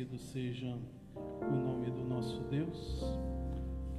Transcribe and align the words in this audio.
Engrandecido 0.00 0.18
seja 0.18 0.78
o 1.14 1.54
nome 1.54 1.90
do 1.90 2.02
nosso 2.04 2.40
Deus. 2.44 3.04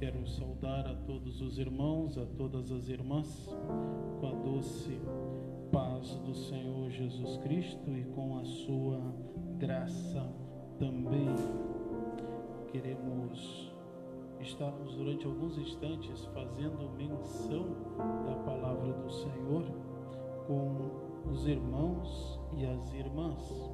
Quero 0.00 0.26
saudar 0.26 0.84
a 0.86 0.94
todos 1.06 1.40
os 1.40 1.58
irmãos, 1.58 2.18
a 2.18 2.26
todas 2.26 2.72
as 2.72 2.88
irmãs, 2.88 3.48
com 4.18 4.26
a 4.26 4.32
doce 4.32 5.00
paz 5.70 6.16
do 6.24 6.34
Senhor 6.34 6.90
Jesus 6.90 7.36
Cristo 7.38 7.88
e 7.90 8.04
com 8.16 8.36
a 8.38 8.44
sua 8.44 9.00
graça 9.58 10.28
também. 10.78 11.28
Queremos 12.72 13.72
estarmos 14.40 14.96
durante 14.96 15.24
alguns 15.24 15.56
instantes 15.56 16.24
fazendo 16.34 16.90
menção 16.96 17.66
da 18.26 18.34
palavra 18.44 18.92
do 18.92 19.10
Senhor 19.10 19.64
com 20.48 21.30
os 21.30 21.46
irmãos 21.46 22.40
e 22.56 22.66
as 22.66 22.92
irmãs. 22.92 23.71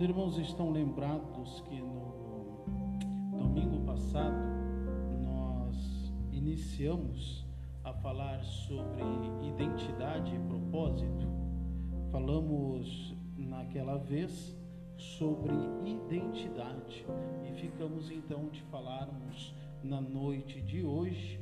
Os 0.00 0.04
irmãos 0.04 0.38
estão 0.38 0.70
lembrados 0.70 1.60
que 1.68 1.78
no 1.78 2.64
domingo 3.38 3.84
passado 3.84 4.34
nós 5.22 6.10
iniciamos 6.32 7.46
a 7.84 7.92
falar 7.92 8.42
sobre 8.42 9.02
identidade 9.46 10.34
e 10.34 10.38
propósito. 10.38 11.28
Falamos 12.10 13.14
naquela 13.36 13.98
vez 13.98 14.56
sobre 14.96 15.52
identidade 15.84 17.04
e 17.46 17.52
ficamos 17.60 18.10
então 18.10 18.48
de 18.48 18.62
falarmos 18.70 19.54
na 19.82 20.00
noite 20.00 20.62
de 20.62 20.82
hoje 20.82 21.38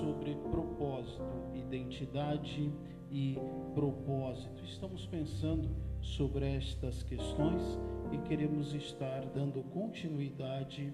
sobre 0.00 0.34
propósito, 0.50 1.22
identidade 1.54 2.72
e 3.10 3.36
propósito. 3.74 4.64
Estamos 4.64 5.04
pensando 5.04 5.68
sobre 6.00 6.46
estas 6.56 7.02
questões 7.02 7.78
e 8.12 8.18
queremos 8.18 8.72
estar 8.74 9.26
dando 9.26 9.62
continuidade 9.64 10.92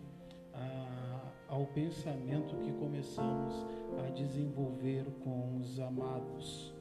a, 0.53 1.33
ao 1.49 1.67
pensamento 1.67 2.57
que 2.57 2.73
começamos 2.73 3.67
a 4.05 4.11
desenvolver 4.11 5.05
com 5.23 5.59
os 5.59 5.79
amados. 5.79 6.75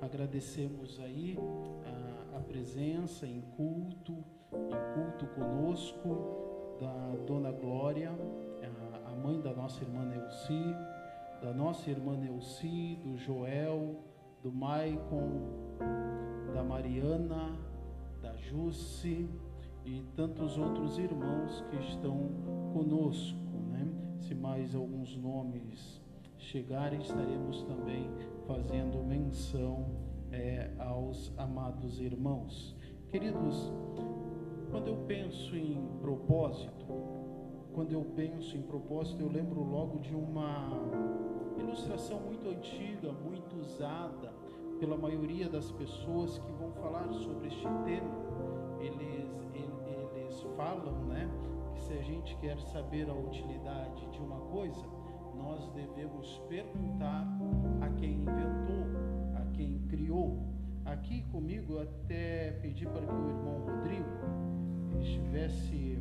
Agradecemos 0.00 1.00
aí 1.00 1.38
a, 2.32 2.38
a 2.38 2.40
presença 2.40 3.26
em 3.26 3.40
culto, 3.56 4.12
em 4.52 4.94
culto 4.94 5.26
conosco 5.34 6.76
da 6.80 7.16
Dona 7.26 7.52
Glória, 7.52 8.12
a, 8.12 9.10
a 9.10 9.14
mãe 9.14 9.40
da 9.40 9.52
nossa 9.52 9.82
irmã 9.82 10.04
Neuci, 10.04 10.74
da 11.40 11.52
nossa 11.52 11.90
irmã 11.90 12.16
Neuci, 12.16 12.98
do 13.02 13.16
Joel, 13.16 13.96
do 14.42 14.52
Maicon, 14.52 15.78
da 16.52 16.62
Mariana, 16.62 17.56
da 18.20 18.36
Jusce 18.36 19.28
e 19.84 20.02
tantos 20.16 20.56
outros 20.58 20.98
irmãos 20.98 21.64
que 21.70 21.76
estão 21.76 22.30
conosco. 22.72 23.38
Né? 23.70 23.86
Se 24.20 24.34
mais 24.34 24.74
alguns 24.74 25.16
nomes 25.16 26.00
chegarem, 26.38 27.00
estaremos 27.00 27.62
também 27.64 28.10
fazendo 28.46 29.02
menção 29.04 29.86
é, 30.30 30.70
aos 30.78 31.32
amados 31.36 32.00
irmãos. 32.00 32.76
Queridos, 33.10 33.72
quando 34.70 34.88
eu 34.88 34.96
penso 35.06 35.54
em 35.56 35.86
propósito, 36.00 36.86
quando 37.74 37.92
eu 37.92 38.04
penso 38.16 38.56
em 38.56 38.62
propósito, 38.62 39.22
eu 39.22 39.28
lembro 39.28 39.62
logo 39.62 39.98
de 39.98 40.14
uma 40.14 40.70
ilustração 41.58 42.20
muito 42.20 42.48
antiga, 42.48 43.12
muito 43.12 43.56
usada 43.56 44.32
pela 44.78 44.96
maioria 44.96 45.48
das 45.48 45.70
pessoas 45.70 46.38
que 46.38 46.52
vão 46.52 46.72
falar 46.72 47.12
sobre 47.12 47.48
este 47.48 47.68
tema. 47.84 48.10
Eles, 48.80 49.41
falam, 50.62 50.94
né, 51.06 51.28
que 51.74 51.82
se 51.82 51.92
a 51.92 52.02
gente 52.02 52.36
quer 52.36 52.56
saber 52.60 53.10
a 53.10 53.14
utilidade 53.14 54.06
de 54.10 54.18
uma 54.20 54.38
coisa, 54.52 54.86
nós 55.34 55.68
devemos 55.70 56.40
perguntar 56.48 57.26
a 57.80 57.88
quem 57.98 58.20
inventou, 58.20 58.84
a 59.34 59.44
quem 59.56 59.80
criou. 59.88 60.38
Aqui 60.84 61.22
comigo, 61.32 61.80
até 61.80 62.52
pedi 62.62 62.84
para 62.86 63.04
que 63.06 63.12
o 63.12 63.28
irmão 63.28 63.58
Rodrigo 63.60 65.00
estivesse 65.00 65.98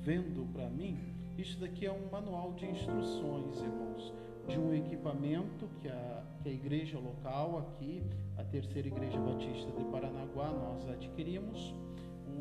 vendo 0.00 0.44
para 0.52 0.68
mim. 0.68 0.98
Isso 1.38 1.60
daqui 1.60 1.86
é 1.86 1.92
um 1.92 2.10
manual 2.10 2.52
de 2.54 2.66
instruções, 2.66 3.60
irmãos 3.60 4.12
de 4.46 4.58
um 4.58 4.74
equipamento 4.74 5.66
que 5.80 5.88
a, 5.88 6.22
que 6.42 6.48
a 6.48 6.52
igreja 6.52 6.98
local 6.98 7.58
aqui, 7.58 8.02
a 8.36 8.44
Terceira 8.44 8.88
Igreja 8.88 9.18
Batista 9.18 9.72
de 9.72 9.84
Paranaguá, 9.84 10.50
nós 10.50 10.86
adquirimos 10.90 11.74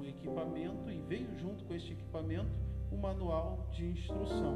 equipamento 0.09 0.89
e 0.89 0.99
veio 1.01 1.33
junto 1.37 1.63
com 1.65 1.73
este 1.73 1.93
equipamento 1.93 2.51
um 2.91 2.97
manual 2.97 3.67
de 3.71 3.85
instrução. 3.85 4.53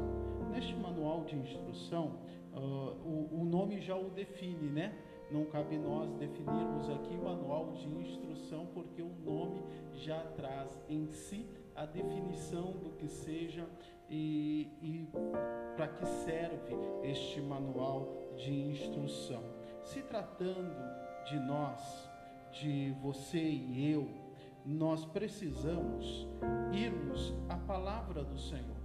Neste 0.50 0.74
manual 0.76 1.24
de 1.24 1.36
instrução, 1.36 2.20
uh, 2.54 2.58
o, 3.04 3.40
o 3.40 3.44
nome 3.44 3.80
já 3.80 3.96
o 3.96 4.10
define, 4.10 4.70
né? 4.70 4.96
Não 5.30 5.44
cabe 5.44 5.76
nós 5.76 6.10
definirmos 6.14 6.88
aqui 6.88 7.16
manual 7.16 7.72
de 7.72 7.86
instrução, 7.86 8.66
porque 8.72 9.02
o 9.02 9.12
nome 9.24 9.62
já 9.92 10.20
traz 10.36 10.80
em 10.88 11.06
si 11.12 11.46
a 11.76 11.84
definição 11.84 12.72
do 12.72 12.90
que 12.96 13.08
seja 13.08 13.68
e, 14.08 14.68
e 14.80 15.08
para 15.76 15.88
que 15.88 16.06
serve 16.06 16.74
este 17.02 17.40
manual 17.40 18.08
de 18.36 18.52
instrução. 18.52 19.42
Se 19.82 20.02
tratando 20.02 20.74
de 21.28 21.38
nós, 21.40 22.10
de 22.52 22.96
você 23.02 23.38
e 23.38 23.92
eu, 23.92 24.08
nós 24.68 25.06
precisamos 25.06 26.28
irmos 26.72 27.34
à 27.48 27.56
palavra 27.56 28.22
do 28.22 28.38
Senhor. 28.38 28.76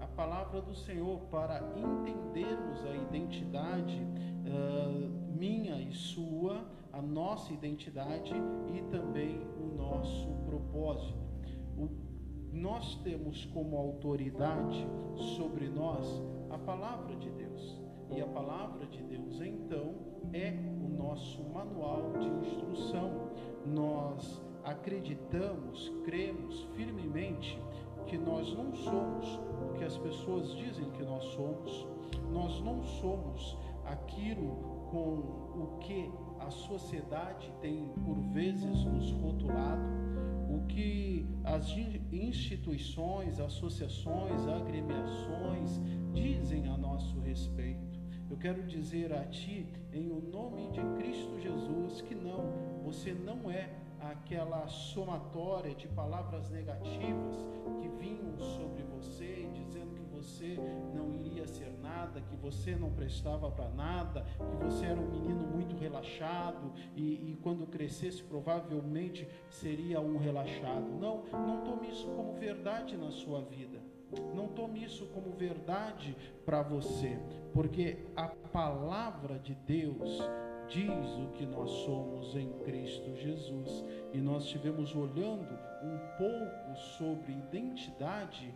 A 0.00 0.06
palavra 0.06 0.62
do 0.62 0.74
Senhor 0.74 1.18
para 1.30 1.60
entendermos 1.76 2.82
a 2.86 2.96
identidade 2.96 4.00
uh, 4.00 5.36
minha 5.36 5.80
e 5.80 5.92
sua, 5.92 6.64
a 6.92 7.02
nossa 7.02 7.52
identidade 7.52 8.32
e 8.74 8.80
também 8.90 9.38
o 9.60 9.76
nosso 9.76 10.28
propósito. 10.46 11.18
O 11.76 12.08
nós 12.50 12.96
temos 13.02 13.44
como 13.46 13.76
autoridade 13.76 14.86
sobre 15.36 15.68
nós 15.68 16.22
a 16.50 16.58
palavra 16.58 17.14
de 17.16 17.30
Deus. 17.30 17.78
E 18.10 18.20
a 18.22 18.26
palavra 18.26 18.86
de 18.86 19.02
Deus, 19.02 19.40
então, 19.42 19.94
é 20.32 20.54
o 20.82 20.88
nosso 20.88 21.42
manual 21.50 22.14
de 22.18 22.26
instrução. 22.26 23.30
Nós 23.66 24.42
acreditamos, 24.64 25.07
que 28.08 28.16
nós 28.16 28.52
não 28.54 28.74
somos 28.74 29.38
o 29.70 29.74
que 29.76 29.84
as 29.84 29.96
pessoas 29.98 30.56
dizem 30.56 30.90
que 30.92 31.02
nós 31.02 31.22
somos. 31.24 31.86
Nós 32.32 32.60
não 32.62 32.82
somos 32.82 33.56
aquilo 33.84 34.88
com 34.90 35.18
o 35.62 35.78
que 35.80 36.10
a 36.40 36.50
sociedade 36.50 37.52
tem 37.60 37.86
por 38.04 38.16
vezes 38.32 38.84
nos 38.84 39.10
rotulado 39.12 39.98
o 40.48 40.66
que 40.66 41.26
as 41.44 41.68
instituições, 42.10 43.38
associações, 43.38 44.46
agremiações 44.46 45.78
dizem 46.14 46.68
a 46.68 46.76
nosso 46.76 47.20
respeito. 47.20 48.00
Eu 48.30 48.36
quero 48.36 48.62
dizer 48.66 49.12
a 49.12 49.24
ti, 49.26 49.66
em 49.92 50.10
o 50.10 50.20
nome 50.20 50.70
de 50.70 50.80
Cristo 50.96 51.38
Jesus, 51.38 52.00
que 52.00 52.14
não, 52.14 52.82
você 52.82 53.12
não 53.12 53.50
é 53.50 53.70
aquela 54.00 54.66
somatória 54.68 55.74
de 55.74 55.88
palavras 55.88 56.50
negativas 56.50 57.44
que 57.80 57.88
vinham 57.88 58.38
sobre 58.38 58.82
você 58.82 59.48
dizendo 59.52 59.94
que 59.94 60.02
você 60.02 60.58
não 60.94 61.14
iria 61.14 61.46
ser 61.46 61.72
nada, 61.80 62.20
que 62.20 62.36
você 62.36 62.74
não 62.74 62.90
prestava 62.92 63.50
para 63.50 63.68
nada, 63.70 64.26
que 64.50 64.64
você 64.64 64.86
era 64.86 65.00
um 65.00 65.10
menino 65.10 65.46
muito 65.46 65.76
relaxado 65.76 66.72
e, 66.96 67.32
e 67.32 67.38
quando 67.42 67.66
crescesse 67.66 68.22
provavelmente 68.22 69.28
seria 69.48 70.00
um 70.00 70.18
relaxado. 70.18 70.88
Não, 70.98 71.24
não 71.32 71.62
tome 71.62 71.88
isso 71.88 72.06
como 72.08 72.34
verdade 72.34 72.96
na 72.96 73.10
sua 73.10 73.40
vida. 73.42 73.80
Não 74.34 74.48
tome 74.48 74.82
isso 74.82 75.06
como 75.08 75.32
verdade 75.32 76.16
para 76.44 76.62
você, 76.62 77.18
porque 77.52 78.06
a 78.16 78.28
palavra 78.28 79.38
de 79.38 79.54
Deus 79.54 80.22
diz 80.68 81.18
o 81.18 81.28
que 81.32 81.46
nós 81.46 81.70
somos 81.84 82.34
em 82.36 82.50
Cristo 82.64 83.14
Jesus. 83.16 83.84
E 84.12 84.18
nós 84.18 84.44
estivemos 84.44 84.94
olhando 84.94 85.58
um 85.82 85.98
pouco 86.16 86.76
sobre 86.98 87.32
identidade 87.32 88.52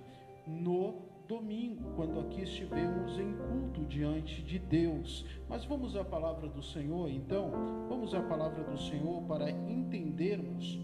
no 0.47 1.03
domingo, 1.29 1.93
quando 1.97 2.20
aqui 2.20 2.43
estivemos 2.43 3.19
em 3.19 3.32
culto 3.35 3.85
diante 3.87 4.43
de 4.43 4.59
Deus. 4.59 5.25
Mas 5.49 5.64
vamos 5.64 5.97
à 5.97 6.05
palavra 6.05 6.49
do 6.49 6.62
Senhor, 6.62 7.09
então? 7.09 7.50
Vamos 7.88 8.14
à 8.14 8.20
palavra 8.23 8.64
do 8.64 8.79
Senhor 8.79 9.23
para 9.23 9.50
entendermos 9.50 10.79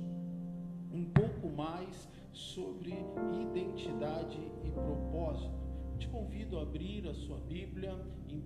um 0.93 1.05
pouco 1.05 1.49
mais 1.49 2.09
sobre 2.33 2.95
identidade 3.43 4.39
e 4.65 4.71
propósito. 4.71 5.57
Te 5.99 6.09
convido 6.09 6.59
a 6.59 6.62
abrir 6.62 7.09
a 7.09 7.15
sua 7.15 7.39
Bíblia 7.41 7.93
em 8.29 8.39
1 8.39 8.43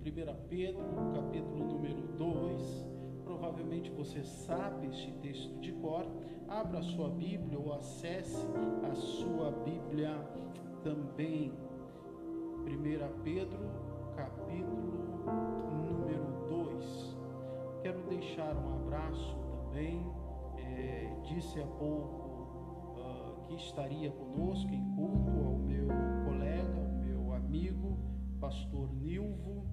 Pedro, 0.49 0.83
capítulo 1.13 1.65
número 1.65 2.01
2. 2.17 2.85
Provavelmente 3.23 3.91
você 3.91 4.23
sabe 4.23 4.87
este 4.87 5.11
texto 5.13 5.59
de 5.59 5.71
cor. 5.73 6.05
abra 6.47 6.79
a 6.79 6.83
sua 6.83 7.09
Bíblia 7.09 7.59
ou 7.59 7.73
acesse 7.73 8.47
a 8.89 8.95
sua 8.95 9.51
Bíblia 9.51 10.17
também. 10.83 11.51
1 12.65 13.23
Pedro, 13.23 13.59
capítulo 14.15 15.23
número 15.91 16.47
2. 16.49 17.17
Quero 17.83 18.01
deixar 18.09 18.55
um 18.57 18.73
abraço 18.81 19.37
também. 19.51 20.03
É, 20.57 21.15
disse 21.23 21.59
há 21.59 21.67
pouco 21.67 22.97
uh, 22.97 23.41
que 23.43 23.55
estaria 23.55 24.09
conosco 24.11 24.73
em 24.73 24.83
culto 24.95 25.29
ao 25.45 25.57
meu 25.57 25.87
colega, 26.25 26.82
pastor 28.43 28.93
Nilvo, 28.93 29.65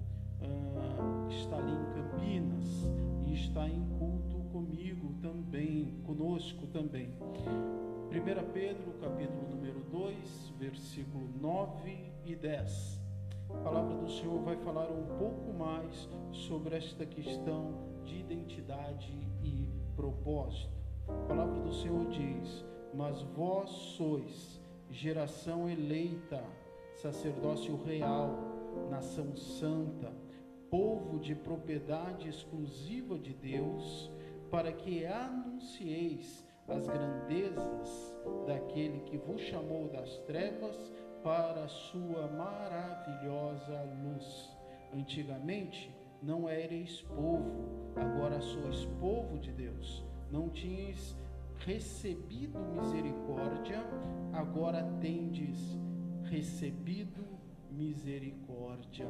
que 1.27 1.35
está 1.35 1.57
ali 1.57 1.73
em 1.73 1.85
Campinas 1.93 2.65
e 3.27 3.33
está 3.33 3.67
em 3.67 3.85
culto 3.99 4.37
comigo 4.49 5.13
também, 5.21 5.99
conosco 6.05 6.65
também. 6.67 7.09
1 7.09 8.53
Pedro, 8.53 8.93
capítulo 9.01 9.49
número 9.49 9.81
2, 9.91 10.53
versículo 10.57 11.27
9 11.41 12.13
e 12.23 12.33
10. 12.33 13.01
A 13.49 13.57
palavra 13.57 13.97
do 13.97 14.09
Senhor 14.09 14.41
vai 14.41 14.55
falar 14.55 14.89
um 14.89 15.17
pouco 15.17 15.51
mais 15.51 16.07
sobre 16.31 16.77
esta 16.77 17.05
questão 17.05 17.73
de 18.05 18.19
identidade 18.19 19.11
e 19.43 19.67
propósito. 19.97 20.71
A 21.09 21.27
palavra 21.27 21.59
do 21.59 21.73
Senhor 21.73 22.07
diz: 22.07 22.63
Mas 22.93 23.21
vós 23.35 23.69
sois 23.69 24.61
geração 24.89 25.69
eleita, 25.69 26.41
sacerdócio 26.95 27.75
real, 27.83 28.50
nação 28.89 29.35
santa, 29.35 30.11
povo 30.69 31.19
de 31.19 31.35
propriedade 31.35 32.29
exclusiva 32.29 33.17
de 33.17 33.33
Deus, 33.33 34.11
para 34.49 34.71
que 34.71 35.05
anuncieis 35.05 36.45
as 36.67 36.87
grandezas 36.87 38.15
daquele 38.47 39.01
que 39.01 39.17
vos 39.17 39.41
chamou 39.41 39.89
das 39.89 40.17
trevas 40.19 40.91
para 41.23 41.65
a 41.65 41.67
sua 41.67 42.27
maravilhosa 42.27 43.83
luz. 44.03 44.49
Antigamente 44.93 45.93
não 46.21 46.49
erais 46.49 47.01
povo, 47.01 47.91
agora 47.95 48.39
sois 48.41 48.85
povo 48.99 49.37
de 49.39 49.51
Deus. 49.51 50.03
Não 50.31 50.49
tinhas 50.49 51.15
recebido 51.65 52.59
misericórdia, 52.59 53.83
agora 54.33 54.83
tendes 54.99 55.77
recebido 56.23 57.30
misericórdia. 57.71 59.07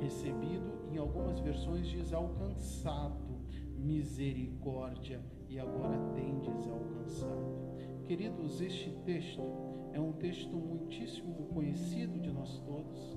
Recebido, 0.00 0.88
em 0.92 0.98
algumas 0.98 1.40
versões 1.40 1.86
diz 1.86 2.12
alcançado 2.12 3.40
misericórdia, 3.76 5.20
e 5.48 5.58
agora 5.58 5.96
tendes 6.14 6.66
alcançado. 6.68 7.74
Queridos, 8.06 8.60
este 8.60 8.90
texto 9.04 9.42
é 9.92 10.00
um 10.00 10.12
texto 10.12 10.56
muitíssimo 10.56 11.46
conhecido 11.54 12.18
de 12.18 12.32
nós 12.32 12.58
todos 12.60 13.16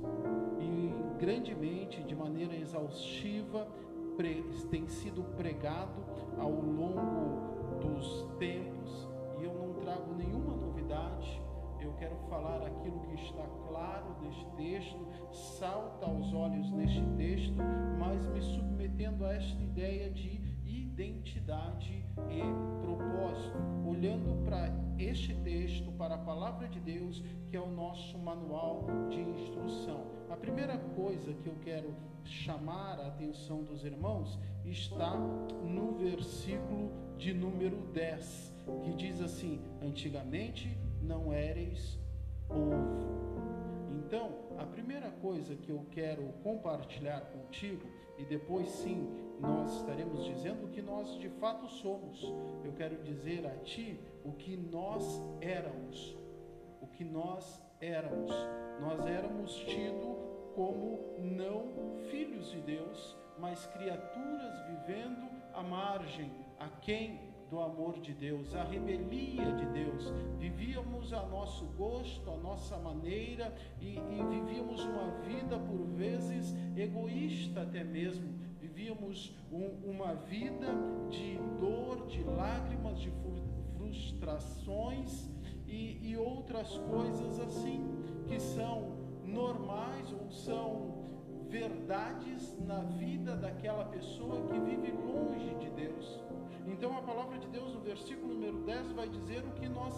e 0.59 1.19
grandemente, 1.19 2.03
de 2.03 2.15
maneira 2.15 2.55
exaustiva, 2.55 3.67
tem 4.69 4.87
sido 4.87 5.23
pregado 5.35 6.03
ao 6.37 6.51
longo 6.51 7.79
dos 7.79 8.27
tempos 8.37 8.76
quero 11.99 12.15
falar 12.29 12.61
aquilo 12.65 12.99
que 13.01 13.15
está 13.15 13.43
claro 13.67 14.15
neste 14.21 14.45
texto, 14.55 15.07
salta 15.31 16.05
aos 16.05 16.33
olhos 16.33 16.71
neste 16.71 17.01
texto, 17.17 17.57
mas 17.97 18.25
me 18.27 18.41
submetendo 18.41 19.25
a 19.25 19.33
esta 19.33 19.61
ideia 19.61 20.09
de 20.11 20.39
identidade 20.65 22.03
e 22.29 22.41
propósito, 22.81 23.57
olhando 23.85 24.43
para 24.45 24.71
este 24.97 25.33
texto, 25.35 25.91
para 25.91 26.15
a 26.15 26.19
palavra 26.19 26.67
de 26.67 26.79
Deus, 26.79 27.23
que 27.49 27.57
é 27.57 27.61
o 27.61 27.69
nosso 27.69 28.17
manual 28.17 28.85
de 29.09 29.19
instrução. 29.19 30.05
A 30.29 30.35
primeira 30.35 30.77
coisa 30.95 31.33
que 31.33 31.47
eu 31.47 31.55
quero 31.63 31.93
chamar 32.23 32.99
a 32.99 33.07
atenção 33.07 33.63
dos 33.63 33.83
irmãos 33.83 34.39
está 34.65 35.15
no 35.15 35.93
versículo 35.93 36.91
de 37.17 37.33
número 37.33 37.77
10, 37.93 38.53
que 38.83 38.93
diz 38.93 39.21
assim: 39.21 39.61
Antigamente 39.81 40.77
não 41.01 41.33
éreis 41.33 41.99
povo. 42.47 42.75
Então, 43.89 44.31
a 44.57 44.65
primeira 44.65 45.09
coisa 45.21 45.55
que 45.55 45.69
eu 45.69 45.85
quero 45.91 46.23
compartilhar 46.43 47.21
contigo, 47.21 47.87
e 48.17 48.25
depois 48.25 48.69
sim 48.69 49.07
nós 49.39 49.77
estaremos 49.77 50.25
dizendo 50.25 50.65
o 50.65 50.69
que 50.69 50.81
nós 50.81 51.19
de 51.19 51.29
fato 51.29 51.67
somos. 51.67 52.21
Eu 52.63 52.73
quero 52.73 53.01
dizer 53.03 53.45
a 53.45 53.55
ti 53.57 53.99
o 54.23 54.31
que 54.31 54.57
nós 54.57 55.21
éramos. 55.41 56.17
O 56.81 56.87
que 56.87 57.03
nós 57.03 57.61
éramos. 57.79 58.31
Nós 58.81 59.05
éramos 59.05 59.55
tido 59.55 60.17
como 60.55 60.99
não 61.19 61.97
filhos 62.09 62.49
de 62.49 62.61
Deus, 62.61 63.15
mas 63.37 63.65
criaturas 63.67 64.53
vivendo 64.67 65.29
à 65.53 65.61
margem, 65.61 66.31
a 66.59 66.67
quem 66.81 67.26
do 67.49 67.59
amor 67.59 67.99
de 67.99 68.13
Deus, 68.13 68.53
a 68.55 68.63
rebelia 68.63 69.51
de 69.53 69.65
Deus. 69.67 70.11
Vivíamos 70.37 71.13
a 71.13 71.25
nosso 71.27 71.65
gosto, 71.77 72.29
a 72.29 72.37
nossa 72.37 72.77
maneira 72.77 73.53
e, 73.79 73.95
e 73.95 74.23
vivíamos 74.29 74.83
uma 74.83 75.11
vida 75.21 75.57
por 75.57 75.85
vezes 75.95 76.55
egoísta 76.75 77.61
até 77.61 77.83
mesmo 77.83 78.47
vivíamos 78.77 79.35
um, 79.51 79.91
uma 79.91 80.13
vida 80.13 80.67
de 81.09 81.39
dor, 81.59 82.05
de 82.05 82.23
lágrimas, 82.23 82.99
de 82.99 83.11
frustrações 83.75 85.27
e, 85.67 85.99
e 86.07 86.15
outras 86.15 86.77
coisas 86.77 87.39
assim 87.39 87.83
que 88.27 88.39
são 88.39 88.95
normais 89.23 90.13
ou 90.13 90.29
são 90.29 91.07
verdades 91.49 92.55
na 92.67 92.81
vida 92.81 93.35
daquela 93.35 93.85
pessoa 93.85 94.45
que 94.47 94.59
vive 94.59 94.91
longe 94.91 95.55
de 95.55 95.69
Deus. 95.71 96.26
Então 96.67 96.97
a 96.97 97.01
palavra 97.01 97.39
de 97.39 97.47
Deus 97.47 97.73
no 97.73 97.79
versículo 97.79 98.33
número 98.33 98.59
10 98.63 98.91
vai 98.91 99.09
dizer 99.09 99.43
o 99.45 99.51
que 99.51 99.67
nós 99.67 99.93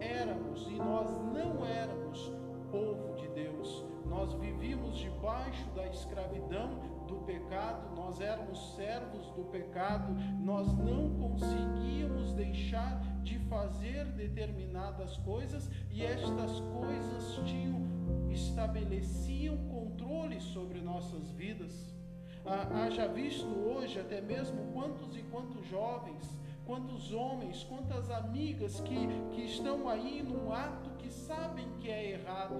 éramos 0.00 0.66
e 0.68 0.74
nós 0.74 1.10
não 1.32 1.64
éramos 1.64 2.32
povo 2.70 3.14
de 3.14 3.28
Deus. 3.28 3.84
Nós 4.06 4.32
vivíamos 4.34 4.96
debaixo 4.96 5.64
da 5.70 5.86
escravidão 5.86 6.80
do 7.06 7.16
pecado, 7.26 7.94
nós 7.94 8.20
éramos 8.20 8.74
servos 8.74 9.30
do 9.32 9.44
pecado, 9.44 10.14
nós 10.40 10.66
não 10.74 11.10
conseguíamos 11.10 12.32
deixar 12.32 13.00
de 13.22 13.38
fazer 13.40 14.06
determinadas 14.12 15.16
coisas 15.18 15.70
e 15.90 16.04
estas 16.04 16.60
coisas 16.60 17.36
tinham 17.44 17.84
estabeleciam 18.34 19.56
controle 19.68 20.40
sobre 20.40 20.80
nossas 20.80 21.30
vidas. 21.30 21.93
Haja 22.46 23.08
visto 23.08 23.48
hoje 23.48 23.98
até 23.98 24.20
mesmo 24.20 24.70
quantos 24.72 25.16
e 25.16 25.22
quantos 25.22 25.66
jovens, 25.66 26.38
quantos 26.66 27.10
homens, 27.12 27.64
quantas 27.64 28.10
amigas 28.10 28.80
que, 28.80 29.06
que 29.32 29.46
estão 29.46 29.88
aí 29.88 30.22
num 30.22 30.52
ato 30.52 30.90
que 30.98 31.10
sabem 31.10 31.66
que 31.80 31.90
é 31.90 32.12
errado, 32.12 32.56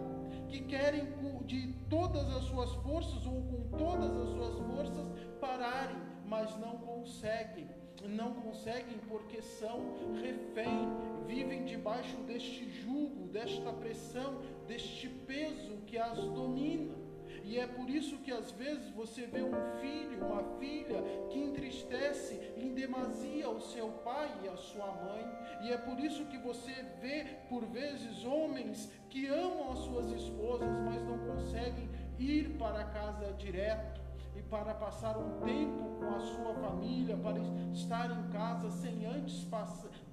que 0.48 0.60
querem 0.62 1.06
de 1.44 1.74
todas 1.90 2.26
as 2.34 2.44
suas 2.44 2.72
forças 2.76 3.26
ou 3.26 3.42
com 3.42 3.76
todas 3.76 4.10
as 4.16 4.30
suas 4.30 4.58
forças 4.60 5.06
pararem, 5.38 5.96
mas 6.24 6.58
não 6.58 6.78
conseguem. 6.78 7.68
Não 8.08 8.34
conseguem 8.34 8.98
porque 9.08 9.40
são 9.42 9.80
refém, 10.14 10.88
vivem 11.26 11.64
debaixo 11.64 12.16
deste 12.22 12.70
jugo, 12.70 13.28
desta 13.28 13.72
pressão, 13.72 14.40
deste 14.66 15.08
peso 15.08 15.76
que 15.86 15.98
as 15.98 16.18
domina. 16.18 17.03
E 17.44 17.58
é 17.58 17.66
por 17.66 17.88
isso 17.90 18.16
que 18.18 18.32
às 18.32 18.50
vezes 18.52 18.90
você 18.90 19.26
vê 19.26 19.42
um 19.42 19.78
filho, 19.80 20.26
uma 20.26 20.42
filha 20.58 21.02
que 21.30 21.38
entristece 21.38 22.34
em 22.56 22.74
demasia 22.74 23.50
o 23.50 23.60
seu 23.60 23.88
pai 24.08 24.30
e 24.42 24.48
a 24.48 24.56
sua 24.56 24.86
mãe. 24.86 25.24
E 25.62 25.72
é 25.72 25.76
por 25.76 26.00
isso 26.00 26.24
que 26.26 26.38
você 26.38 26.72
vê 27.00 27.24
por 27.48 27.64
vezes 27.66 28.24
homens 28.24 28.90
que 29.10 29.26
amam 29.26 29.72
as 29.72 29.78
suas 29.80 30.10
esposas, 30.10 30.78
mas 30.84 31.02
não 31.04 31.18
conseguem 31.18 31.88
ir 32.18 32.56
para 32.56 32.84
casa 32.84 33.32
direto 33.34 34.00
e 34.36 34.42
para 34.42 34.74
passar 34.74 35.16
um 35.16 35.40
tempo 35.40 35.96
com 35.98 36.14
a 36.14 36.20
sua 36.20 36.54
família, 36.54 37.16
para 37.16 37.38
estar 37.72 38.10
em 38.10 38.30
casa 38.30 38.70
sem 38.70 39.04
antes 39.04 39.44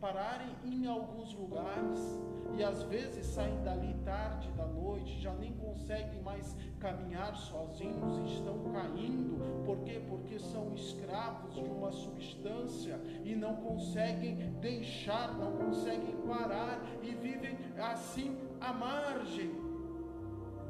pararem 0.01 0.49
em 0.65 0.87
alguns 0.87 1.33
lugares. 1.35 2.19
E 2.57 2.63
às 2.63 2.83
vezes 2.83 3.25
saem 3.27 3.63
dali 3.63 3.93
tarde 4.03 4.51
da 4.51 4.65
noite, 4.65 5.21
já 5.21 5.33
nem 5.35 5.53
conseguem 5.53 6.21
mais 6.21 6.57
caminhar 6.79 7.33
sozinhos, 7.35 8.29
estão 8.29 8.59
caindo. 8.73 9.63
Por 9.63 9.77
quê? 9.85 10.01
Porque 10.09 10.37
são 10.37 10.73
escravos 10.73 11.53
de 11.53 11.61
uma 11.61 11.91
substância 11.91 12.99
e 13.23 13.35
não 13.35 13.55
conseguem 13.55 14.35
deixar, 14.59 15.33
não 15.37 15.53
conseguem 15.53 16.17
parar 16.27 16.81
e 17.01 17.11
vivem 17.11 17.57
assim 17.77 18.37
à 18.59 18.73
margem 18.73 19.51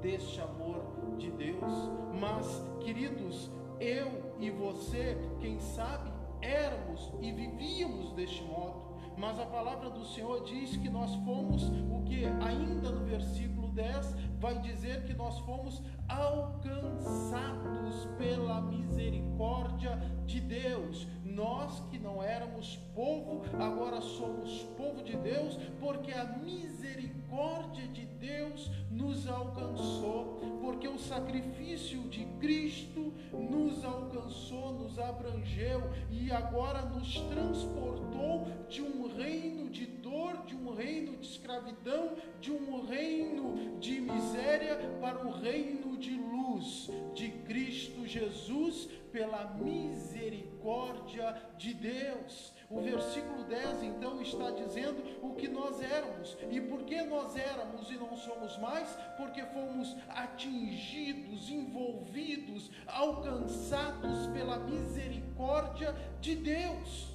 deste 0.02 0.40
amor 0.40 0.84
de 1.18 1.32
Deus. 1.32 1.90
Mas, 2.20 2.64
queridos, 2.82 3.50
eu 3.80 4.36
e 4.40 4.52
você, 4.52 5.18
quem 5.40 5.60
sabe, 5.60 6.12
éramos 6.42 7.12
e 7.22 7.32
vivíamos 7.32 8.12
deste 8.14 8.44
modo, 8.44 8.81
mas 9.22 9.40
a 9.40 9.46
palavra 9.46 9.92
do 9.92 10.04
Senhor 10.04 10.44
diz 10.44 10.76
que 10.76 10.90
nós 10.90 11.14
fomos 11.24 11.70
o 11.92 12.02
que 12.04 12.26
ainda 12.26 12.90
no 12.90 13.06
versículo 13.06 13.70
10 13.70 14.16
vai 14.40 14.58
dizer 14.60 15.04
que 15.04 15.14
nós 15.14 15.38
fomos 15.42 15.80
alcançados 16.10 18.08
pela 18.18 18.60
misericórdia 18.62 19.96
de 20.26 20.42
Deus. 20.42 21.08
Nós 21.34 21.80
que 21.90 21.98
não 21.98 22.22
éramos 22.22 22.78
povo, 22.94 23.42
agora 23.60 24.02
somos 24.02 24.64
povo 24.78 25.04
de 25.04 25.16
Deus, 25.18 25.58
porque 25.80 26.12
a 26.12 26.26
misericórdia 26.26 27.88
de 27.88 28.06
Deus 28.06 28.70
nos 28.90 29.28
alcançou, 29.28 30.42
porque 30.62 30.88
o 30.88 31.00
sacrifício 31.00 32.02
de 32.10 32.26
Cristo 32.40 33.14
nos 33.32 33.84
alcançou, 33.86 34.74
nos 34.74 35.00
abrangeu 35.00 35.82
e 36.12 36.32
agora 36.32 36.82
nos 36.84 37.14
transportou 37.22 38.48
de 38.70 38.82
um 38.82 39.16
reino 39.16 39.70
de 39.70 39.86
dor, 39.86 40.44
de 40.46 40.56
um 40.56 40.74
reino 40.74 41.18
de 41.18 41.28
escravidão, 41.28 42.16
de 42.40 42.52
um 42.52 42.86
reino 42.86 43.80
de 43.80 44.02
miséria 44.02 44.78
para 45.00 45.26
o 45.26 45.32
reino 45.32 45.98
de 45.98 46.12
luz 46.12 46.90
de 47.16 47.30
Cristo 47.30 48.06
Jesus 48.06 48.90
pela 49.12 49.54
misericórdia 49.56 51.36
de 51.58 51.74
Deus. 51.74 52.54
O 52.70 52.80
versículo 52.80 53.44
10 53.44 53.84
então 53.84 54.22
está 54.22 54.50
dizendo 54.52 55.04
o 55.22 55.36
que 55.36 55.48
nós 55.48 55.82
éramos. 55.82 56.38
E 56.50 56.62
por 56.62 56.84
que 56.84 57.02
nós 57.04 57.36
éramos 57.36 57.92
e 57.92 57.96
não 57.96 58.16
somos 58.16 58.58
mais? 58.58 58.88
Porque 59.18 59.44
fomos 59.48 59.96
atingidos, 60.10 61.50
envolvidos, 61.50 62.72
alcançados 62.88 64.28
pela 64.28 64.58
misericórdia 64.60 65.94
de 66.22 66.36
Deus. 66.36 67.12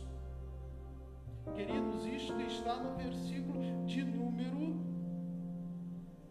Queridos, 1.54 2.04
isto 2.06 2.40
está 2.42 2.76
no 2.76 2.96
versículo 2.96 3.86
de 3.86 4.04
número 4.04 4.76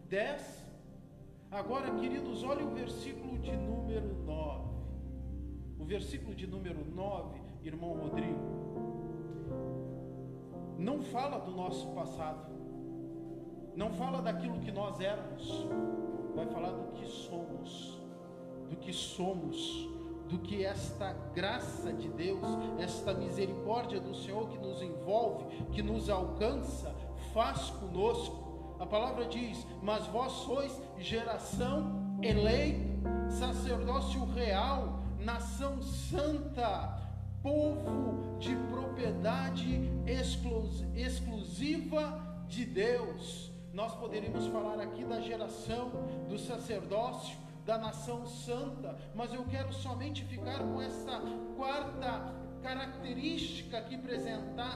10. 0.08 0.66
Agora, 1.50 1.90
queridos, 1.98 2.42
olhe 2.44 2.62
o 2.62 2.70
versículo 2.70 3.38
de 3.38 3.56
número 3.56 4.14
9. 4.24 4.65
O 5.78 5.84
versículo 5.84 6.34
de 6.34 6.46
número 6.46 6.84
9, 6.84 7.40
irmão 7.62 7.92
Rodrigo, 7.92 8.66
não 10.78 11.02
fala 11.02 11.38
do 11.38 11.50
nosso 11.52 11.88
passado, 11.88 12.50
não 13.74 13.92
fala 13.92 14.20
daquilo 14.22 14.60
que 14.60 14.70
nós 14.70 15.00
éramos, 15.00 15.66
vai 16.34 16.46
falar 16.46 16.70
do 16.70 16.92
que 16.92 17.06
somos, 17.06 18.00
do 18.68 18.76
que 18.76 18.92
somos, 18.92 19.88
do 20.28 20.38
que 20.38 20.64
esta 20.64 21.12
graça 21.34 21.92
de 21.92 22.08
Deus, 22.08 22.46
esta 22.78 23.14
misericórdia 23.14 24.00
do 24.00 24.14
Senhor 24.14 24.48
que 24.48 24.58
nos 24.58 24.82
envolve, 24.82 25.44
que 25.72 25.82
nos 25.82 26.10
alcança, 26.10 26.94
faz 27.32 27.70
conosco. 27.70 28.76
A 28.78 28.86
palavra 28.86 29.26
diz: 29.26 29.66
Mas 29.82 30.06
vós 30.08 30.32
sois 30.32 30.80
geração 30.98 32.18
eleita, 32.22 33.30
sacerdócio 33.30 34.24
real, 34.32 34.95
nação 35.26 35.82
santa, 35.82 37.02
povo 37.42 38.38
de 38.38 38.54
propriedade 38.70 39.90
exclusiva 40.94 42.44
de 42.46 42.64
Deus. 42.64 43.50
Nós 43.72 43.92
poderíamos 43.96 44.46
falar 44.46 44.80
aqui 44.80 45.02
da 45.02 45.20
geração 45.20 45.90
do 46.28 46.38
sacerdócio, 46.38 47.36
da 47.64 47.76
nação 47.76 48.24
santa, 48.24 48.96
mas 49.16 49.34
eu 49.34 49.44
quero 49.46 49.72
somente 49.72 50.24
ficar 50.24 50.60
com 50.60 50.80
essa 50.80 51.20
quarta 51.56 52.32
característica 52.62 53.78
aqui 53.78 53.98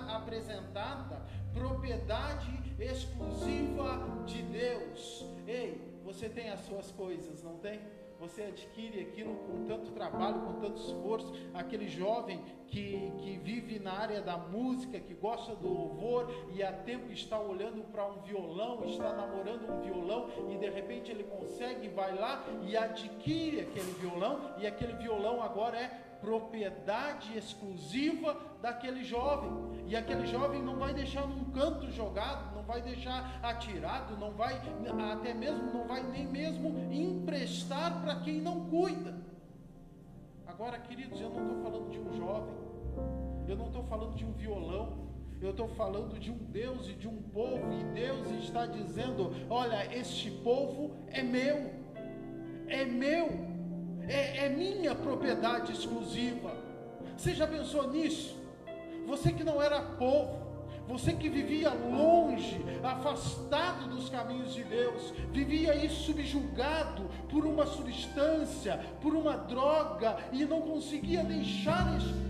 apresentada, 0.09 1.23
propriedade 1.55 2.75
exclusiva 2.77 4.25
de 4.27 4.43
Deus. 4.43 5.25
Ei, 5.47 6.01
você 6.05 6.29
tem 6.29 6.51
as 6.51 6.67
suas 6.67 6.91
coisas, 6.91 7.41
não 7.45 7.57
tem? 7.59 7.81
Você 8.21 8.43
adquire 8.43 9.01
aquilo 9.01 9.35
com 9.35 9.65
tanto 9.65 9.91
trabalho, 9.93 10.41
com 10.43 10.61
tanto 10.61 10.79
esforço. 10.79 11.33
Aquele 11.55 11.89
jovem 11.89 12.45
que, 12.67 13.11
que 13.19 13.39
vive 13.39 13.79
na 13.79 13.95
área 13.95 14.21
da 14.21 14.37
música, 14.37 15.01
que 15.01 15.15
gosta 15.15 15.57
do 15.57 15.69
louvor 15.69 16.31
e 16.53 16.63
há 16.63 16.71
tempo 16.71 17.11
está 17.11 17.41
olhando 17.41 17.83
para 17.91 18.07
um 18.07 18.21
violão, 18.21 18.85
está 18.85 19.15
namorando 19.15 19.73
um 19.73 19.81
violão 19.81 20.29
e 20.51 20.59
de 20.59 20.69
repente 20.69 21.11
ele 21.11 21.25
consegue, 21.25 21.89
vai 21.89 22.15
lá 22.15 22.45
e 22.63 22.77
adquire 22.77 23.61
aquele 23.61 23.91
violão 23.93 24.55
e 24.59 24.67
aquele 24.67 24.93
violão 24.93 25.43
agora 25.43 25.79
é 25.79 26.10
propriedade 26.21 27.37
exclusiva 27.37 28.37
daquele 28.61 29.05
jovem. 29.05 29.51
E 29.87 29.97
aquele 29.97 30.27
jovem 30.27 30.63
não 30.63 30.77
vai 30.77 30.95
deixar 30.95 31.27
num 31.27 31.45
canto 31.51 31.91
jogado, 31.91 32.55
não 32.55 32.63
vai 32.63 32.83
deixar 32.83 33.41
atirado, 33.43 34.17
não 34.17 34.33
vai 34.33 34.61
até 35.13 35.35
mesmo 35.35 35.73
não 35.73 35.87
vai 35.87 36.03
nem 36.03 36.27
mesmo 36.27 36.69
emprestar 36.93 38.01
para 38.03 38.17
quem 38.21 38.41
não 38.41 38.69
cuida. 38.69 39.15
Agora, 40.47 40.79
queridos, 40.79 41.21
eu 41.21 41.31
não 41.31 41.43
estou 41.43 41.63
falando 41.63 41.91
de 41.91 41.99
um 41.99 42.13
jovem, 42.13 42.55
eu 43.49 43.57
não 43.57 43.67
estou 43.67 43.85
falando 43.85 44.15
de 44.15 44.25
um 44.25 44.33
violão, 44.33 45.11
eu 45.41 45.51
estou 45.53 45.69
falando 45.69 46.19
de 46.19 46.31
um 46.31 46.37
Deus 46.37 46.87
e 46.87 46.93
de 46.93 47.09
um 47.09 47.23
povo, 47.23 47.73
e 47.73 47.85
Deus 47.95 48.31
está 48.43 48.67
dizendo: 48.67 49.33
olha, 49.49 49.87
este 49.97 50.31
povo 50.31 50.95
é 51.09 51.23
meu, 51.23 51.73
é 52.69 52.85
meu, 52.85 53.50
é, 54.09 54.47
é 54.47 54.49
minha 54.49 54.95
propriedade 54.95 55.73
exclusiva. 55.73 56.57
Você 57.17 57.35
já 57.35 57.47
pensou 57.47 57.91
nisso? 57.91 58.39
Você 59.07 59.33
que 59.33 59.45
não 59.45 59.61
era 59.61 59.81
povo, 59.81 60.51
você 60.87 61.13
que 61.13 61.29
vivia 61.29 61.71
longe, 61.71 62.65
afastado 62.83 63.89
dos 63.89 64.09
caminhos 64.09 64.53
de 64.53 64.65
Deus, 64.65 65.13
vivia 65.31 65.73
aí 65.73 65.89
subjugado 65.89 67.09
por 67.29 67.47
uma 67.47 67.65
substância, 67.67 68.79
por 69.01 69.15
uma 69.15 69.37
droga 69.37 70.17
e 70.33 70.45
não 70.45 70.63
conseguia 70.63 71.23
deixar 71.23 71.97
este 71.97 72.30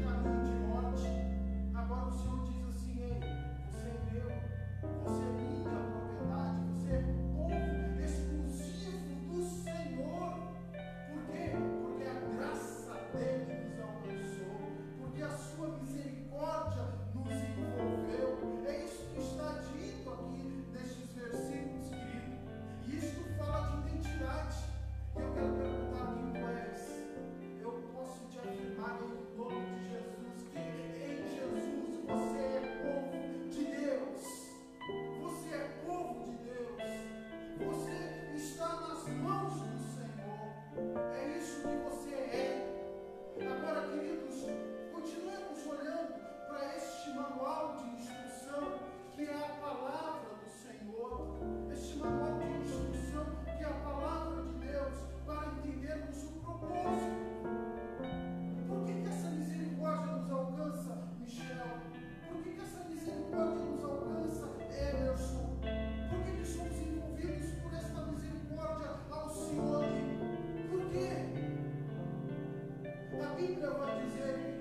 Bíblia 73.41 73.71
vai 73.71 73.97
dizer, 74.03 74.60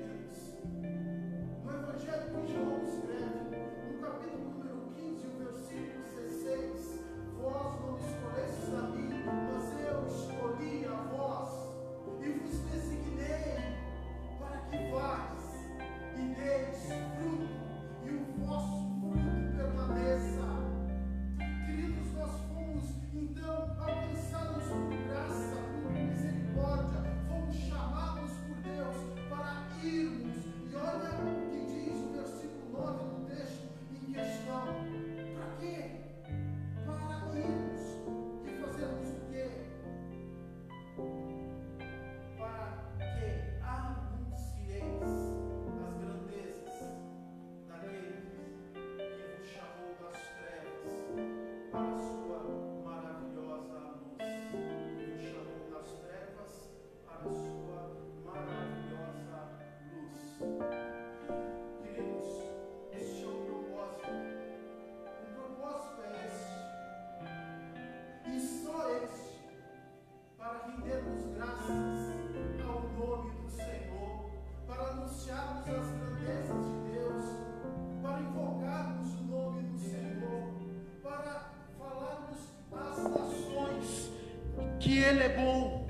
Ele 84.98 85.24
é 85.24 85.30
bom, 85.30 85.88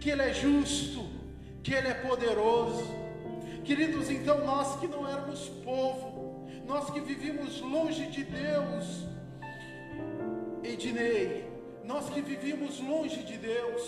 que 0.00 0.10
Ele 0.10 0.22
é 0.22 0.34
justo, 0.34 1.06
que 1.62 1.72
Ele 1.72 1.88
é 1.88 1.94
poderoso. 1.94 2.84
Queridos, 3.64 4.10
então 4.10 4.44
nós 4.44 4.78
que 4.80 4.86
não 4.86 5.08
éramos 5.08 5.48
povo, 5.64 6.46
nós 6.66 6.90
que 6.90 7.00
vivíamos 7.00 7.60
longe 7.60 8.06
de 8.06 8.24
Deus, 8.24 9.04
Ednei, 10.62 11.46
nós 11.84 12.08
que 12.10 12.20
vivíamos 12.20 12.80
longe 12.80 13.22
de 13.22 13.36
Deus, 13.36 13.82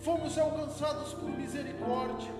fomos 0.00 0.38
alcançados 0.38 1.12
por 1.14 1.30
misericórdia, 1.30 2.30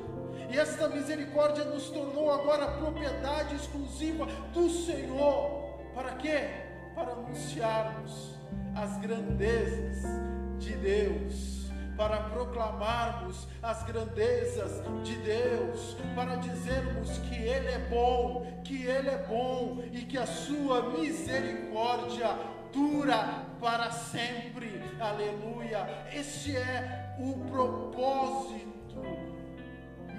e 0.50 0.58
esta 0.58 0.88
misericórdia 0.88 1.64
nos 1.64 1.90
tornou 1.90 2.30
agora 2.30 2.78
propriedade 2.78 3.54
exclusiva 3.54 4.26
do 4.52 4.70
Senhor. 4.70 5.78
Para 5.94 6.12
quê? 6.12 6.48
Para 6.94 7.12
anunciarmos 7.12 8.34
as 8.74 8.96
grandezas 8.98 10.27
de 10.58 10.76
Deus 10.76 11.58
para 11.96 12.20
proclamarmos 12.30 13.48
as 13.60 13.82
grandezas 13.82 14.80
de 15.02 15.16
Deus, 15.16 15.96
para 16.14 16.36
dizermos 16.36 17.18
que 17.18 17.34
Ele 17.34 17.66
é 17.66 17.88
bom, 17.90 18.62
que 18.64 18.84
Ele 18.84 19.08
é 19.08 19.26
bom 19.28 19.82
e 19.90 20.02
que 20.02 20.16
a 20.16 20.24
Sua 20.26 20.90
misericórdia 20.90 22.28
dura 22.72 23.44
para 23.60 23.90
sempre. 23.90 24.80
Aleluia. 25.00 26.06
Este 26.12 26.56
é 26.56 27.16
o 27.18 27.32
propósito 27.50 29.02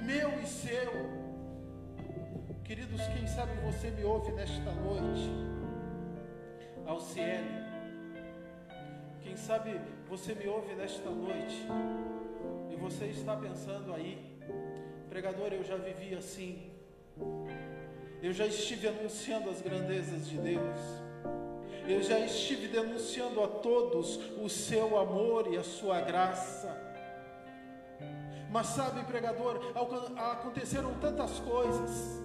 meu 0.04 0.40
e 0.42 0.46
seu. 0.46 0.92
Queridos, 2.64 3.02
quem 3.08 3.26
sabe 3.26 3.54
você 3.62 3.90
me 3.92 4.04
ouve 4.04 4.32
nesta 4.34 4.72
noite. 4.72 5.30
Alciene. 6.86 7.70
Quem 9.22 9.38
sabe 9.38 9.80
você 10.10 10.34
me 10.34 10.48
ouve 10.48 10.74
nesta 10.74 11.08
noite 11.08 11.68
e 12.72 12.76
você 12.76 13.06
está 13.06 13.36
pensando 13.36 13.94
aí, 13.94 14.18
pregador, 15.08 15.54
eu 15.54 15.64
já 15.64 15.76
vivi 15.76 16.16
assim. 16.16 16.72
Eu 18.20 18.34
já 18.34 18.48
estive 18.48 18.88
anunciando 18.88 19.52
as 19.52 19.62
grandezas 19.62 20.28
de 20.28 20.36
Deus. 20.38 20.80
Eu 21.88 22.02
já 22.02 22.20
estive 22.20 22.68
denunciando 22.68 23.44
a 23.44 23.48
todos 23.48 24.18
o 24.42 24.50
seu 24.50 24.98
amor 24.98 25.54
e 25.54 25.58
a 25.58 25.64
sua 25.64 26.02
graça. 26.02 26.76
Mas 28.50 28.66
sabe, 28.66 29.04
pregador, 29.04 29.62
aconteceram 30.18 30.96
tantas 30.96 31.40
coisas. 31.40 32.20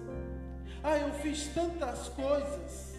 Ah, 0.83 0.97
eu 0.97 1.13
fiz 1.13 1.49
tantas 1.49 2.09
coisas. 2.09 2.95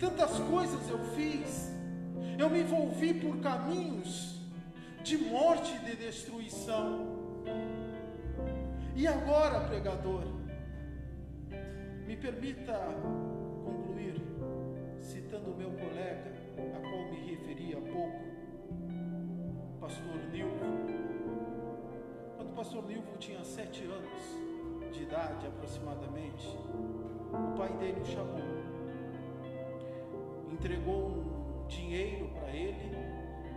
Tantas 0.00 0.32
coisas 0.50 0.90
eu 0.90 0.98
fiz. 1.14 1.74
Eu 2.38 2.50
me 2.50 2.60
envolvi 2.60 3.14
por 3.14 3.40
caminhos 3.40 4.40
de 5.02 5.16
morte 5.18 5.74
e 5.76 5.78
de 5.84 5.96
destruição. 5.96 7.06
E 8.96 9.06
agora, 9.06 9.60
pregador, 9.60 10.24
me 12.06 12.16
permita 12.16 12.72
concluir 13.62 14.20
citando 15.00 15.52
o 15.52 15.56
meu 15.56 15.70
colega, 15.70 16.32
a 16.74 16.80
qual 16.80 17.10
me 17.10 17.30
referi 17.30 17.74
há 17.74 17.80
pouco, 17.80 18.24
pastor 19.80 20.16
Nilvo. 20.32 20.54
Quando 22.36 22.50
o 22.50 22.54
pastor 22.54 22.84
Nilvo 22.86 23.16
tinha 23.18 23.44
sete 23.44 23.84
anos 23.84 24.92
de 24.92 25.02
idade 25.02 25.46
aproximadamente, 25.46 26.48
o 27.32 27.56
pai 27.56 27.72
dele 27.78 28.00
o 28.00 28.06
chamou, 28.06 28.42
entregou 30.52 31.08
um 31.10 31.33
dinheiro 31.74 32.28
para 32.28 32.48
ele 32.50 32.96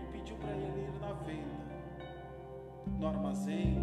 e 0.03 0.11
pediu 0.11 0.35
para 0.37 0.51
ele 0.51 0.87
ir 0.87 0.99
na 0.99 1.13
venda, 1.13 2.97
no 2.99 3.07
armazém. 3.07 3.77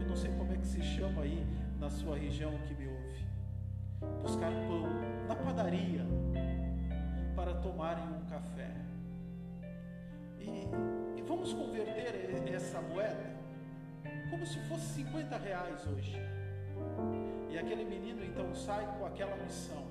Eu 0.00 0.08
não 0.08 0.16
sei 0.16 0.30
como 0.32 0.52
é 0.52 0.56
que 0.56 0.66
se 0.66 0.82
chama 0.82 1.22
aí 1.22 1.46
na 1.78 1.88
sua 1.88 2.16
região 2.16 2.52
que 2.66 2.74
me 2.74 2.88
ouve. 2.88 3.26
Buscar 4.22 4.50
pão 4.50 4.82
na 5.28 5.36
padaria 5.36 6.04
para 7.36 7.54
tomarem 7.54 8.04
um 8.04 8.26
café. 8.26 8.70
E, 10.38 10.66
e 11.18 11.22
vamos 11.22 11.52
converter 11.52 12.52
essa 12.52 12.80
moeda 12.80 13.32
como 14.30 14.44
se 14.44 14.58
fosse 14.60 14.86
50 14.94 15.36
reais 15.38 15.86
hoje. 15.86 16.16
E 17.50 17.58
aquele 17.58 17.84
menino 17.84 18.24
então 18.24 18.52
sai 18.54 18.84
com 18.98 19.06
aquela 19.06 19.36
missão. 19.36 19.84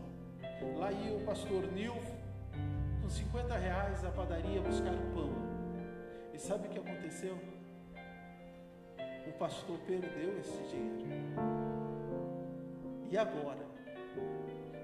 Lá 0.78 0.92
ia 0.92 1.16
o 1.16 1.22
pastor 1.26 1.72
Nilvo 1.72 2.21
50 3.12 3.58
reais 3.58 4.06
à 4.06 4.10
padaria 4.10 4.62
buscar 4.62 4.94
o 4.94 5.14
pão. 5.14 5.30
E 6.34 6.40
sabe 6.40 6.68
o 6.68 6.72
que 6.72 6.80
aconteceu? 6.80 7.38
O 9.28 9.32
pastor 9.34 9.78
perdeu 9.80 10.40
esse 10.40 10.58
dinheiro. 10.64 11.36
E 13.10 13.18
agora? 13.18 13.66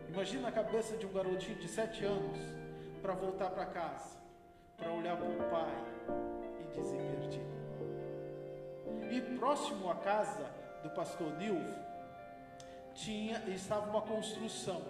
Imagina 0.09 0.49
a 0.49 0.51
cabeça 0.51 0.97
de 0.97 1.05
um 1.05 1.13
garotinho 1.13 1.57
de 1.57 1.69
sete 1.69 2.03
anos 2.03 2.37
para 3.01 3.13
voltar 3.13 3.49
para 3.51 3.65
casa, 3.65 4.17
para 4.75 4.91
olhar 4.91 5.15
para 5.15 5.29
o 5.29 5.49
pai 5.49 5.85
e 6.59 6.77
dizer 6.77 6.97
perdi. 6.97 7.41
E 9.09 9.37
próximo 9.37 9.89
à 9.89 9.95
casa 9.95 10.51
do 10.83 10.89
pastor 10.89 11.31
Nilvo 11.37 11.73
tinha 12.93 13.41
estava 13.47 13.89
uma 13.89 14.01
construção 14.01 14.81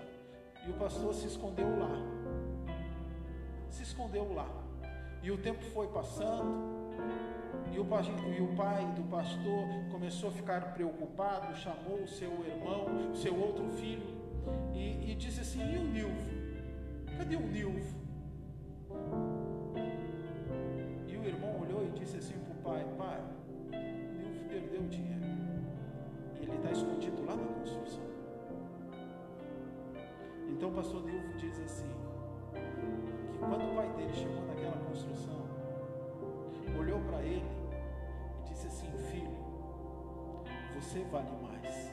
e 0.65 0.71
o 0.71 0.73
pastor 0.73 1.13
se 1.13 1.27
escondeu 1.27 1.67
lá 1.77 2.16
se 3.69 3.83
escondeu 3.83 4.33
lá. 4.33 4.47
E 5.21 5.31
o 5.31 5.37
tempo 5.37 5.63
foi 5.65 5.87
passando, 5.87 6.77
e 7.73 7.79
o, 7.79 8.55
pai 8.55 8.85
do 8.93 9.03
pastor 9.03 9.67
começou 9.91 10.29
a 10.29 10.31
ficar 10.31 10.73
preocupado, 10.73 11.55
chamou 11.55 12.01
o 12.03 12.07
seu 12.07 12.31
irmão, 12.45 13.11
o 13.11 13.15
seu 13.15 13.37
outro 13.37 13.69
filho, 13.71 14.07
e, 14.73 15.11
e 15.11 15.15
disse 15.15 15.41
assim: 15.41 15.61
E 15.61 15.77
o 15.77 15.83
Nilvo? 15.83 16.37
Cadê 17.17 17.35
o 17.35 17.47
Nilvo? 17.47 17.95
E 21.07 21.17
o 21.17 21.23
irmão 21.23 21.61
olhou 21.61 21.85
e 21.85 21.99
disse 21.99 22.17
assim 22.17 22.33
para 22.33 22.53
o 22.53 22.73
pai: 22.73 22.85
Pai, 22.97 23.21
o 23.67 24.17
Nilvo 24.17 24.49
perdeu 24.49 24.81
o 24.81 24.87
dinheiro, 24.87 25.25
e 26.39 26.43
ele 26.43 26.55
está 26.55 26.71
escondido 26.71 27.25
lá 27.25 27.35
na 27.35 27.45
construção. 27.45 28.03
Então 30.49 30.69
o 30.69 30.73
pastor 30.73 31.03
Nilvo 31.03 31.33
diz 31.37 31.59
assim: 31.59 31.89
quando 33.39 33.71
o 33.71 33.75
pai 33.75 33.89
dele 33.93 34.13
chegou 34.13 34.45
naquela 34.45 34.77
construção, 34.77 35.45
olhou 36.77 36.99
para 37.01 37.21
ele 37.21 37.45
e 38.45 38.49
disse 38.49 38.67
assim: 38.67 38.87
Filho, 39.09 39.37
você 40.75 41.03
vale 41.11 41.31
mais. 41.41 41.91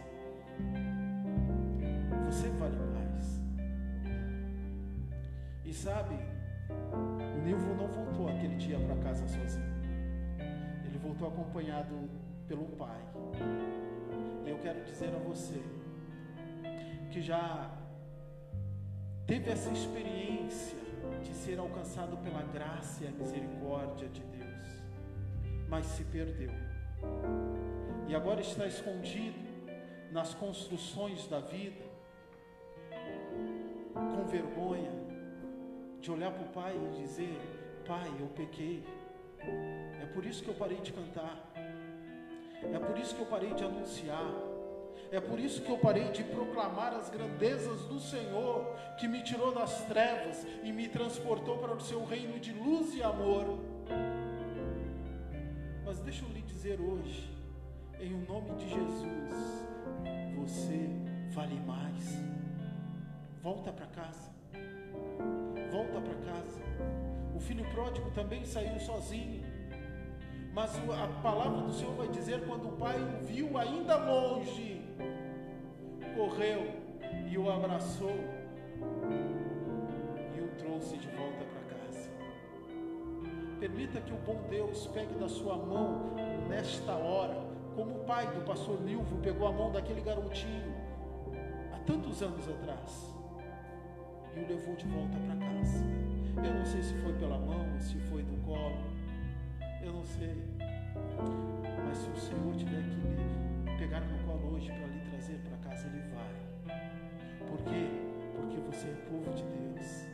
Você 2.27 2.49
vale 2.51 2.77
mais. 2.77 3.43
E 5.65 5.73
sabe, 5.73 6.17
Nilvo 7.45 7.75
não 7.75 7.89
voltou 7.89 8.29
aquele 8.29 8.57
dia 8.57 8.79
para 8.79 8.97
casa 8.97 9.27
sozinho. 9.27 9.75
Ele 10.85 10.99
voltou 10.99 11.29
acompanhado 11.29 12.09
pelo 12.47 12.65
pai. 12.77 13.01
E 14.47 14.51
eu 14.51 14.59
quero 14.59 14.85
dizer 14.85 15.15
a 15.15 15.19
você 15.19 15.63
que 17.11 17.21
já 17.23 17.71
teve 19.27 19.51
essa 19.51 19.71
experiência 19.71 20.84
de 21.23 21.35
ser 21.35 21.59
alcançado 21.59 22.17
pela 22.19 22.43
graça 22.43 23.05
e 23.05 23.07
a 23.07 23.11
misericórdia 23.11 24.09
de 24.09 24.21
Deus, 24.21 24.83
mas 25.69 25.87
se 25.87 26.05
perdeu. 26.05 26.51
E 28.09 28.15
agora 28.15 28.41
está 28.41 28.67
escondido 28.67 29.39
nas 30.13 30.35
construções 30.35 31.27
da 31.27 31.41
vida, 31.41 31.85
com 33.95 34.25
vergonha 34.27 34.93
de 36.01 36.11
olhar 36.13 36.31
para 36.31 36.43
o 36.43 36.49
Pai 36.49 36.77
e 36.77 37.03
dizer: 37.03 37.41
Pai, 37.87 38.11
eu 38.21 38.27
pequei. 38.29 38.85
É 40.03 40.07
por 40.15 40.25
isso 40.25 40.43
que 40.43 40.49
eu 40.49 40.55
parei 40.55 40.81
de 40.81 40.93
cantar. 40.93 41.51
É 42.63 42.79
por 42.79 42.99
isso 42.99 43.15
que 43.15 43.23
eu 43.23 43.27
parei 43.27 43.53
de 43.55 43.65
anunciar. 43.65 44.31
É 45.15 45.21
por 45.21 45.39
isso 45.39 45.63
que 45.63 45.71
eu 45.71 45.79
parei 45.79 46.11
de 46.11 46.25
proclamar 46.25 46.93
as 46.93 47.09
grandezas 47.09 47.83
do 47.83 48.01
Senhor, 48.01 48.75
que 48.99 49.07
me 49.07 49.23
tirou 49.23 49.55
das 49.55 49.85
trevas 49.85 50.45
e 50.65 50.73
me 50.73 50.89
transportou 50.89 51.59
para 51.59 51.73
o 51.73 51.81
seu 51.81 52.05
reino 52.05 52.41
de 52.41 52.53
luz 52.53 52.93
e 52.97 53.01
amor. 53.01 53.61
Mas 55.85 56.01
deixa 56.01 56.25
eu 56.25 56.31
lhe 56.31 56.43
dizer 56.43 56.81
hoje, 56.81 57.33
em 58.01 58.13
o 58.13 58.27
nome 58.27 58.57
de 58.57 58.69
Jesus, 58.69 59.65
você 60.35 60.91
vale 61.31 61.61
mais. 61.61 62.19
Volta 63.41 63.71
para 63.71 63.87
casa. 63.87 64.33
Volta 65.71 66.01
para 66.01 66.33
casa. 66.33 66.61
O 67.37 67.39
filho 67.39 67.65
pródigo 67.71 68.11
também 68.11 68.45
saiu 68.45 68.81
sozinho. 68.81 69.45
Mas 70.53 70.73
a 70.77 71.07
palavra 71.21 71.63
do 71.63 71.73
Senhor 71.73 71.95
vai 71.95 72.09
dizer 72.09 72.45
quando 72.47 72.69
o 72.69 72.77
pai 72.77 72.97
o 72.97 73.25
viu 73.25 73.57
ainda 73.59 73.97
longe, 73.97 74.74
correu 76.15 76.71
e 77.29 77.37
o 77.37 77.51
abraçou 77.51 78.15
e 80.37 80.41
o 80.41 80.49
trouxe 80.59 80.97
de 80.97 81.09
volta 81.09 81.45
para 81.45 81.77
casa. 81.77 82.11
Permita 83.59 84.01
que 84.01 84.13
o 84.13 84.17
bom 84.17 84.41
Deus 84.49 84.87
pegue 84.89 85.15
da 85.15 85.29
sua 85.29 85.57
mão 85.57 86.15
nesta 86.49 86.93
hora, 86.93 87.37
como 87.75 87.97
o 87.97 88.05
pai 88.05 88.27
do 88.29 88.45
pastor 88.45 88.81
Nilvo 88.83 89.17
pegou 89.17 89.49
a 89.49 89.53
mão 89.53 89.73
daquele 89.73 90.01
garotinho 90.01 90.75
há 91.73 91.79
tantos 91.81 92.23
anos 92.23 92.49
atrás 92.49 93.13
e 94.37 94.41
o 94.41 94.49
levou 94.49 94.75
de 94.77 94.87
volta 94.87 95.19
para 95.19 95.37
casa. 95.37 95.85
Eu 96.37 96.55
não 96.55 96.65
sei 96.65 96.83
se 96.83 96.95
foi 96.95 97.13
pela 97.15 97.39
mão, 97.39 97.81
se 97.81 97.99
foi 97.99 98.23
do 98.23 98.37
colo, 98.45 98.85
eu 99.83 99.93
não 99.93 100.05
sei. 100.05 100.43
Mas 101.87 101.99
se 101.99 102.11
o 102.11 102.17
Senhor 102.17 102.55
tiver 102.57 102.83
que 102.83 102.97
lhe 102.97 103.79
pegar 103.79 104.01
no 104.01 104.24
você 108.85 108.91
é 108.91 108.95
povo 109.09 109.33
de 109.35 109.43
Deus, 109.43 110.07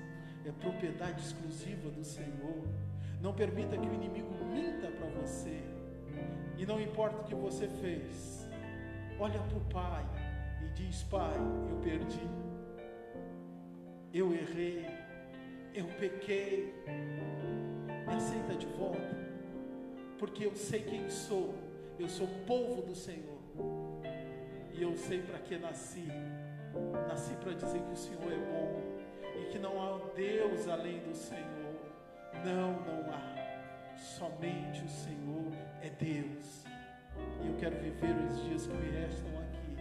é 0.46 0.52
propriedade 0.52 1.20
exclusiva 1.20 1.90
do 1.90 2.04
Senhor. 2.04 2.68
Não 3.20 3.35
permita 3.35 3.76
que 3.76 3.88
o 3.88 3.94
inimigo 3.94 4.33
minta 4.44 4.88
para 4.88 5.09
você. 5.09 5.61
E 6.56 6.64
não 6.64 6.80
importa 6.80 7.22
o 7.22 7.24
que 7.24 7.35
você 7.35 7.68
fez, 7.68 8.48
olha 9.18 9.38
para 9.40 9.56
o 9.56 9.61
Pai 9.72 10.04
e 10.64 10.68
diz: 10.74 11.02
Pai, 11.04 11.37
eu 11.70 11.76
perdi, 11.78 12.28
eu 14.12 14.33
errei, 14.33 14.87
eu 15.74 15.87
pequei, 15.87 16.74
me 18.06 18.14
aceita 18.14 18.54
de 18.54 18.66
volta, 18.66 19.16
porque 20.18 20.44
eu 20.44 20.54
sei 20.54 20.83
quem 20.83 21.09
sou, 21.09 21.54
eu 21.98 22.09
sou 22.09 22.26
povo 22.46 22.83
do 22.83 22.94
Senhor, 22.94 23.38
e 24.74 24.83
eu 24.83 24.96
sei 24.96 25.22
para 25.22 25.38
que 25.38 25.56
nasci, 25.56 26.06
nasci 27.10 27.34
para 27.42 27.52
dizer 27.54 27.82
que 27.82 27.92
o 27.92 27.96
Senhor 27.96 28.32
é 28.32 28.36
bom, 28.36 28.82
e 29.40 29.50
que 29.50 29.58
não 29.58 29.82
há 29.82 29.98
Deus 30.14 30.68
além 30.68 31.00
do 31.00 31.12
Senhor, 31.12 31.74
não, 32.44 32.72
não 32.82 33.12
há, 33.12 33.96
somente 33.96 34.84
o 34.84 34.88
Senhor 34.88 35.52
é 35.82 35.90
Deus, 35.90 36.64
e 37.42 37.48
eu 37.48 37.56
quero 37.58 37.76
viver 37.78 38.14
os 38.28 38.44
dias 38.44 38.66
que 38.66 38.74
me 38.74 38.90
restam 38.90 39.28
aqui, 39.40 39.76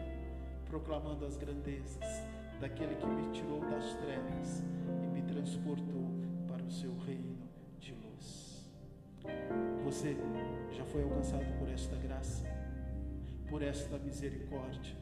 proclamando 0.66 1.24
as 1.24 1.38
grandezas 1.38 2.26
daquele 2.60 2.96
que 2.96 3.06
me 3.06 3.32
tirou 3.32 3.60
das 3.62 3.94
trevas 3.94 4.64
e 5.04 5.08
me 5.08 5.22
transportou 5.22 6.10
para 6.48 6.64
o 6.64 6.72
seu 6.72 6.98
reino 6.98 7.38
de 7.80 7.94
luz. 7.94 8.68
Você 9.86 10.18
já 10.72 10.84
foi 10.86 11.04
alcançado 11.04 11.46
por 11.60 11.70
esta 11.70 11.96
graça, 11.96 12.48
por 13.48 13.62
esta 13.62 14.00
misericórdia, 14.00 14.98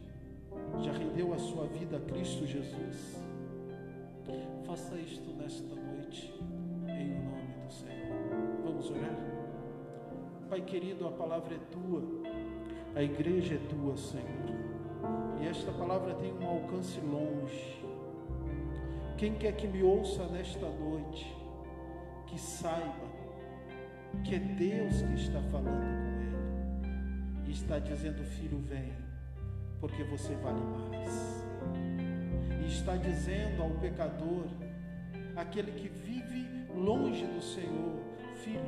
já 0.82 0.92
rendeu 0.92 1.34
a 1.34 1.38
sua 1.38 1.66
vida 1.68 1.98
a 1.98 2.00
Cristo 2.00 2.46
Jesus. 2.46 3.22
Faça 4.66 4.96
isto 4.96 5.32
nesta 5.34 5.74
noite, 5.74 6.34
em 6.88 7.10
nome 7.24 7.54
do 7.66 7.72
Senhor. 7.72 8.64
Vamos 8.64 8.92
orar? 8.92 9.16
Pai 10.50 10.62
querido, 10.62 11.08
a 11.08 11.12
palavra 11.12 11.56
é 11.56 11.60
tua, 11.72 12.04
a 12.96 13.02
igreja 13.02 13.56
é 13.56 13.58
tua, 13.70 13.96
Senhor. 13.96 14.26
E 15.42 15.48
esta 15.48 15.72
palavra 15.72 16.14
tem 16.16 16.34
um 16.34 16.48
alcance 16.48 17.00
longe. 17.00 17.84
Quem 19.18 19.36
quer 19.36 19.56
que 19.56 19.68
me 19.68 19.82
ouça 19.84 20.28
nesta 20.28 20.70
noite, 20.70 21.36
que 22.28 22.40
saiba 22.40 23.08
que 24.24 24.36
é 24.36 24.40
Deus 24.40 25.02
que 25.02 25.14
está 25.16 25.42
falando 25.44 25.82
com 25.82 26.22
ele. 26.22 27.48
E 27.48 27.52
está 27.52 27.80
dizendo, 27.80 28.24
filho, 28.24 28.60
vem, 28.60 28.94
porque 29.80 30.04
você 30.04 30.36
vale 30.36 30.62
mais. 30.62 31.44
E 32.62 32.68
está 32.68 32.96
dizendo 32.96 33.64
ao 33.64 33.72
pecador, 33.72 34.46
aquele 35.36 35.72
que 35.72 35.88
vive 35.88 36.48
longe 36.76 37.26
do 37.26 37.42
Senhor, 37.42 38.00
filho, 38.44 38.62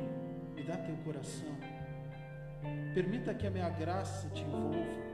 me 0.54 0.62
dá 0.62 0.76
teu 0.76 0.96
coração. 0.98 1.56
Permita 2.94 3.34
que 3.34 3.46
a 3.46 3.50
minha 3.50 3.70
graça 3.70 4.28
te 4.30 4.42
envolva 4.42 5.10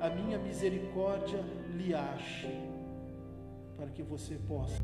a 0.00 0.10
minha 0.10 0.38
misericórdia 0.38 1.40
lhe 1.74 1.94
ache, 1.94 2.48
para 3.76 3.88
que 3.88 4.02
você 4.02 4.36
possa 4.36 4.82